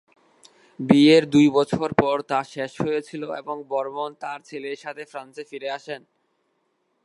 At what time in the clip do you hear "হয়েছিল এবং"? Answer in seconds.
2.81-3.55